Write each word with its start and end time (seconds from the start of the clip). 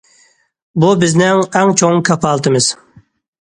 بۇ 0.83 0.89
بىزنىڭ 1.03 1.41
ئەڭ 1.59 1.75
چوڭ 1.83 2.01
كاپالىتىمىز. 2.09 2.73